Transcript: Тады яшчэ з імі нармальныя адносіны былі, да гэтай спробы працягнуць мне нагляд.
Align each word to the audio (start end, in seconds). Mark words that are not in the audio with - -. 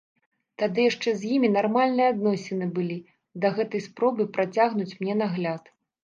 Тады 0.61 0.81
яшчэ 0.91 1.09
з 1.17 1.21
імі 1.33 1.49
нармальныя 1.55 2.07
адносіны 2.13 2.65
былі, 2.77 2.97
да 3.43 3.51
гэтай 3.59 3.83
спробы 3.89 4.25
працягнуць 4.39 4.97
мне 5.03 5.15
нагляд. 5.21 5.63